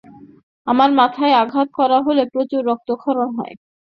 [0.67, 3.53] তাঁর মাথায় আঘাত করা হলে প্রচুর রক্তক্ষরণ হয়।